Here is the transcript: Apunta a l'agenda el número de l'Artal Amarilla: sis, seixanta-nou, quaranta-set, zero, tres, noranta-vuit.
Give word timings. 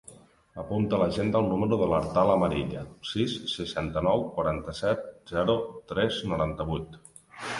Apunta 0.61 0.95
a 0.95 0.99
l'agenda 1.01 1.41
el 1.43 1.49
número 1.49 1.77
de 1.81 1.89
l'Artal 1.91 2.31
Amarilla: 2.35 2.81
sis, 3.09 3.35
seixanta-nou, 3.51 4.25
quaranta-set, 4.37 5.05
zero, 5.35 5.59
tres, 5.93 6.17
noranta-vuit. 6.33 6.99